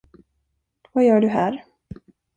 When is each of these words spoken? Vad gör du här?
Vad 0.91 1.03
gör 1.05 1.19
du 1.21 1.27
här? 1.27 1.63